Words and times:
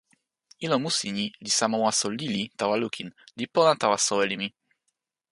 ilo 0.65 0.75
musi 0.83 1.07
ni 1.15 1.25
li 1.43 1.51
sama 1.57 1.77
waso 1.83 2.07
lili 2.19 2.43
tawa 2.59 2.75
lukin 2.83 3.09
li 3.37 3.45
pona 3.53 3.71
tawa 3.81 3.97
soweli 4.07 4.35
mi. 4.41 4.47